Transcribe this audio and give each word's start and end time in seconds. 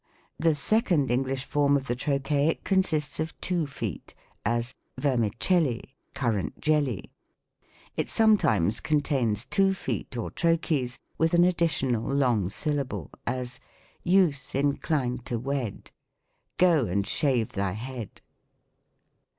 The 0.39 0.55
second 0.55 1.11
English 1.11 1.45
form 1.45 1.77
of 1.77 1.85
the 1.85 1.95
Trochaic 1.95 2.63
consists 2.63 3.19
of 3.19 3.39
two 3.39 3.67
feet: 3.67 4.15
as, 4.43 4.73
"Vermicelli, 4.97 5.95
Currant 6.15 6.59
jelly." 6.59 7.11
It 7.95 8.09
sometimes 8.09 8.79
contains 8.79 9.45
two 9.45 9.75
feet, 9.75 10.17
or 10.17 10.31
trochees, 10.31 10.97
with 11.19 11.35
an 11.35 11.43
additional 11.43 12.11
long 12.11 12.49
syllable: 12.49 13.11
as, 13.27 13.59
"Youth 14.01 14.55
inclined 14.55 15.23
to 15.27 15.37
wed' 15.37 15.91
Go 16.57 16.87
and 16.87 17.05
shave 17.05 17.49
thy 17.51 17.73
head." 17.73 18.21